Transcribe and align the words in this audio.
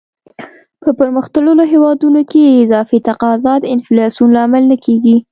په 0.81 0.89
پرمختللو 0.99 1.63
هیوادونو 1.73 2.21
کې 2.31 2.57
اضافي 2.63 2.99
تقاضا 3.09 3.53
د 3.59 3.65
انفلاسیون 3.75 4.29
لامل 4.37 4.63
نه 4.71 4.77
کیږي. 4.85 5.17